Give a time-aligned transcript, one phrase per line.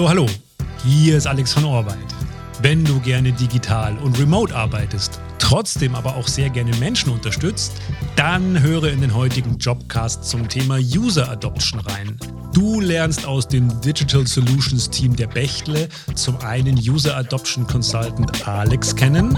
[0.00, 0.26] Hallo, hallo.
[0.82, 1.98] Hier ist Alex von Orbeit.
[2.62, 7.74] Wenn du gerne digital und remote arbeitest, trotzdem aber auch sehr gerne Menschen unterstützt,
[8.16, 12.16] dann höre in den heutigen Jobcast zum Thema User Adoption rein.
[12.54, 18.96] Du lernst aus dem Digital Solutions Team der Bechtle zum einen User Adoption Consultant Alex
[18.96, 19.36] kennen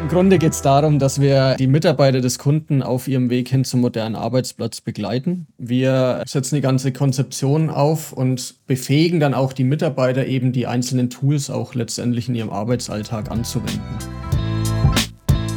[0.00, 3.64] im Grunde geht es darum, dass wir die Mitarbeiter des Kunden auf ihrem Weg hin
[3.64, 5.46] zum modernen Arbeitsplatz begleiten.
[5.58, 11.10] Wir setzen die ganze Konzeption auf und befähigen dann auch die Mitarbeiter eben die einzelnen
[11.10, 13.80] Tools auch letztendlich in ihrem Arbeitsalltag anzuwenden.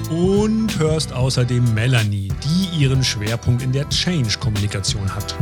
[0.10, 5.36] Und hörst außerdem Melanie, die ihren Schwerpunkt in der Change-Kommunikation hat.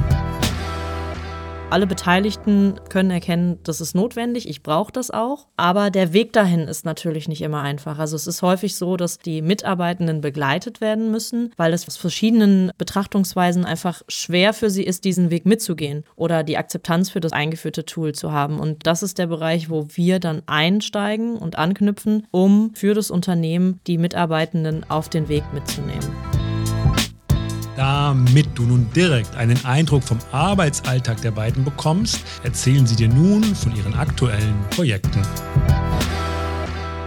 [1.72, 5.46] Alle Beteiligten können erkennen, das ist notwendig, ich brauche das auch.
[5.56, 8.00] Aber der Weg dahin ist natürlich nicht immer einfach.
[8.00, 12.72] Also es ist häufig so, dass die Mitarbeitenden begleitet werden müssen, weil es aus verschiedenen
[12.80, 17.86] Betrachtungsweisen einfach schwer für sie ist, diesen Weg mitzugehen oder die Akzeptanz für das eingeführte
[17.86, 18.60] Tool zu haben.
[18.60, 23.80] Und das ist der Bereich, wo wir dann einsteigen und anknüpfen, um für das Unternehmen
[23.86, 26.39] die Mitarbeitenden auf den Weg mitzunehmen.
[27.80, 33.42] Damit du nun direkt einen Eindruck vom Arbeitsalltag der beiden bekommst, erzählen sie dir nun
[33.42, 35.22] von ihren aktuellen Projekten.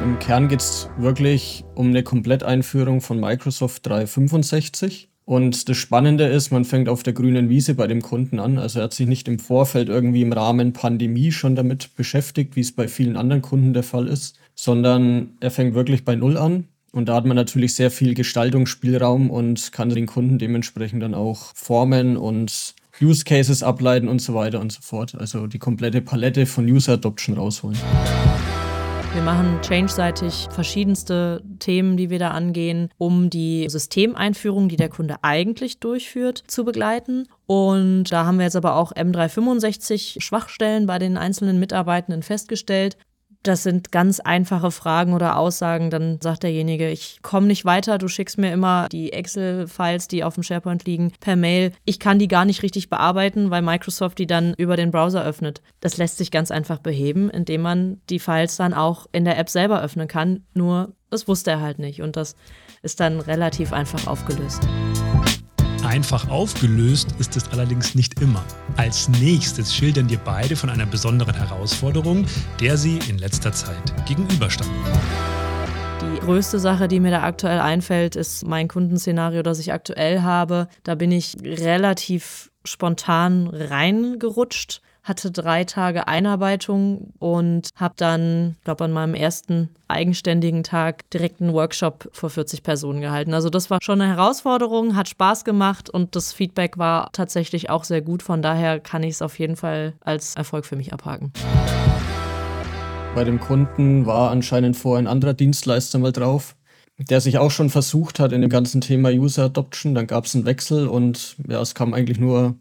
[0.03, 5.11] Im Kern geht es wirklich um eine Kompletteinführung von Microsoft 365.
[5.27, 8.57] Und das Spannende ist, man fängt auf der grünen Wiese bei dem Kunden an.
[8.57, 12.61] Also er hat sich nicht im Vorfeld irgendwie im Rahmen Pandemie schon damit beschäftigt, wie
[12.61, 16.65] es bei vielen anderen Kunden der Fall ist, sondern er fängt wirklich bei Null an.
[16.95, 21.53] Und da hat man natürlich sehr viel Gestaltungsspielraum und kann den Kunden dementsprechend dann auch
[21.55, 25.15] formen und Use Cases ableiten und so weiter und so fort.
[25.15, 27.79] Also die komplette Palette von User Adoption rausholen.
[29.15, 35.17] Wir machen change-seitig verschiedenste Themen, die wir da angehen, um die Systemeinführung, die der Kunde
[35.23, 37.27] eigentlich durchführt, zu begleiten.
[37.47, 42.97] Und da haben wir jetzt aber auch M365 Schwachstellen bei den einzelnen Mitarbeitenden festgestellt,
[43.43, 45.91] das sind ganz einfache Fragen oder Aussagen.
[45.91, 50.35] Dann sagt derjenige, ich komme nicht weiter, du schickst mir immer die Excel-Files, die auf
[50.35, 51.73] dem SharePoint liegen, per Mail.
[51.85, 55.63] Ich kann die gar nicht richtig bearbeiten, weil Microsoft die dann über den Browser öffnet.
[55.81, 59.49] Das lässt sich ganz einfach beheben, indem man die Files dann auch in der App
[59.49, 60.45] selber öffnen kann.
[60.55, 62.03] Nur, das wusste er halt nicht.
[62.03, 62.37] Und das
[62.83, 64.63] ist dann relativ einfach aufgelöst.
[65.93, 68.43] Einfach aufgelöst ist es allerdings nicht immer.
[68.79, 72.25] Als nächstes schildern dir beide von einer besonderen Herausforderung,
[72.61, 74.75] der sie in letzter Zeit gegenüberstanden.
[76.01, 80.69] Die größte Sache, die mir da aktuell einfällt, ist mein Kundenszenario, das ich aktuell habe.
[80.83, 88.93] Da bin ich relativ spontan reingerutscht hatte drei Tage Einarbeitung und habe dann, glaube an
[88.93, 93.35] meinem ersten eigenständigen Tag direkt einen Workshop vor 40 Personen gehalten.
[93.35, 97.85] Also das war schon eine Herausforderung, hat Spaß gemacht und das Feedback war tatsächlich auch
[97.85, 98.23] sehr gut.
[98.23, 101.33] Von daher kann ich es auf jeden Fall als Erfolg für mich abhaken.
[103.15, 106.57] Bei dem Kunden war anscheinend vorher ein anderer Dienstleister mal drauf,
[106.97, 109.95] der sich auch schon versucht hat in dem ganzen Thema User Adoption.
[109.95, 112.55] Dann gab es einen Wechsel und ja, es kam eigentlich nur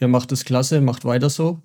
[0.00, 1.62] ihr macht es klasse, macht weiter so.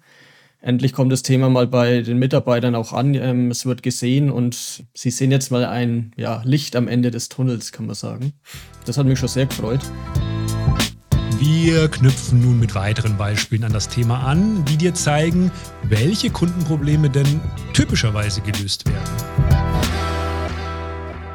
[0.61, 3.13] Endlich kommt das Thema mal bei den Mitarbeitern auch an.
[3.13, 7.29] Ähm, es wird gesehen und sie sehen jetzt mal ein ja, Licht am Ende des
[7.29, 8.33] Tunnels, kann man sagen.
[8.85, 9.81] Das hat mich schon sehr gefreut.
[11.37, 15.51] Wir knüpfen nun mit weiteren Beispielen an das Thema an, die dir zeigen,
[15.83, 17.41] welche Kundenprobleme denn
[17.73, 19.55] typischerweise gelöst werden.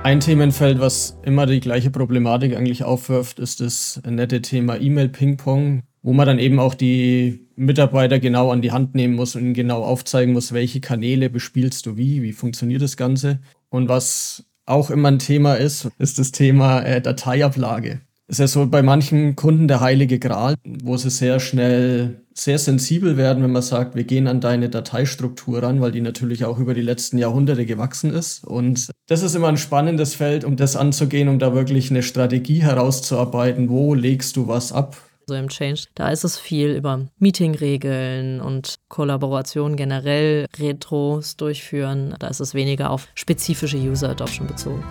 [0.02, 6.12] Ein Themenfeld, was immer die gleiche Problematik eigentlich aufwirft, ist das nette Thema E-Mail-Ping-Pong wo
[6.12, 9.82] man dann eben auch die Mitarbeiter genau an die Hand nehmen muss und ihnen genau
[9.82, 13.40] aufzeigen muss, welche Kanäle bespielst du wie, wie funktioniert das Ganze.
[13.68, 18.00] Und was auch immer ein Thema ist, ist das Thema äh, Dateiablage.
[18.28, 23.16] ist ja so bei manchen Kunden der heilige Gral, wo sie sehr schnell sehr sensibel
[23.16, 26.72] werden, wenn man sagt, wir gehen an deine Dateistruktur ran, weil die natürlich auch über
[26.72, 28.44] die letzten Jahrhunderte gewachsen ist.
[28.44, 32.62] Und das ist immer ein spannendes Feld, um das anzugehen, um da wirklich eine Strategie
[32.62, 34.96] herauszuarbeiten, wo legst du was ab,
[35.30, 42.16] so im Change, da ist es viel über Meetingregeln und Kollaboration generell, Retros durchführen.
[42.18, 44.84] Da ist es weniger auf spezifische User Adoption bezogen.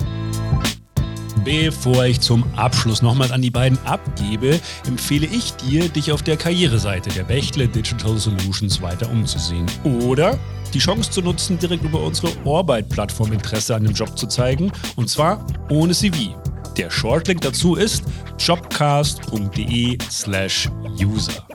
[1.44, 6.38] Bevor ich zum Abschluss nochmals an die beiden abgebe, empfehle ich dir, dich auf der
[6.38, 9.66] Karriereseite der Bechtle Digital Solutions weiter umzusehen.
[9.84, 10.38] Oder
[10.74, 15.10] die Chance zu nutzen, direkt über unsere Orbeit-Plattform Interesse an dem Job zu zeigen, und
[15.10, 16.36] zwar ohne CV.
[16.80, 18.06] Der Shortlink dazu ist
[18.40, 21.46] jobcast.de/slash user.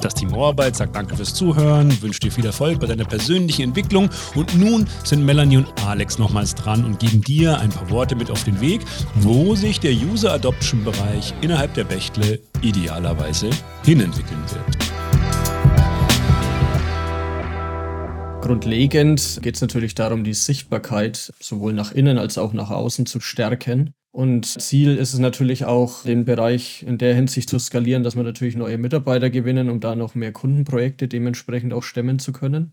[0.00, 4.10] Das Team Orbeit sagt Danke fürs Zuhören, wünscht dir viel Erfolg bei deiner persönlichen Entwicklung
[4.34, 8.28] und nun sind Melanie und Alex nochmals dran und geben dir ein paar Worte mit
[8.28, 8.80] auf den Weg,
[9.14, 13.50] wo sich der User Adoption Bereich innerhalb der Bechtle idealerweise
[13.84, 14.64] hinentwickeln wird.
[18.40, 23.20] Grundlegend geht es natürlich darum, die Sichtbarkeit sowohl nach innen als auch nach außen zu
[23.20, 23.94] stärken.
[24.12, 28.22] Und Ziel ist es natürlich auch, den Bereich in der Hinsicht zu skalieren, dass wir
[28.22, 32.72] natürlich neue Mitarbeiter gewinnen, um da noch mehr Kundenprojekte dementsprechend auch stemmen zu können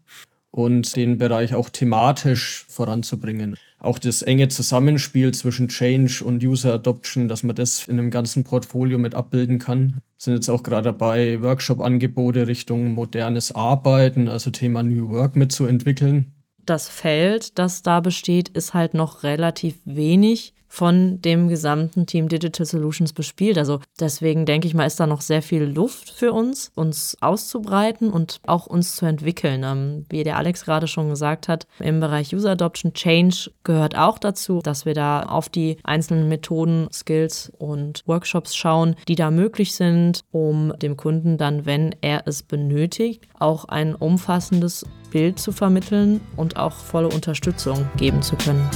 [0.51, 3.55] und den Bereich auch thematisch voranzubringen.
[3.79, 8.43] Auch das enge Zusammenspiel zwischen Change und User Adoption, dass man das in einem ganzen
[8.43, 10.01] Portfolio mit abbilden kann.
[10.17, 16.33] Sind jetzt auch gerade dabei, Workshop-Angebote Richtung modernes Arbeiten, also Thema New Work mitzuentwickeln.
[16.65, 22.65] Das Feld, das da besteht, ist halt noch relativ wenig von dem gesamten Team Digital
[22.65, 23.57] Solutions bespielt.
[23.57, 28.11] Also deswegen denke ich mal, ist da noch sehr viel Luft für uns, uns auszubreiten
[28.11, 29.63] und auch uns zu entwickeln.
[29.63, 34.19] Ähm, wie der Alex gerade schon gesagt hat, im Bereich User Adoption Change gehört auch
[34.19, 39.75] dazu, dass wir da auf die einzelnen Methoden, Skills und Workshops schauen, die da möglich
[39.75, 46.21] sind, um dem Kunden dann, wenn er es benötigt, auch ein umfassendes Bild zu vermitteln
[46.35, 48.69] und auch volle Unterstützung geben zu können.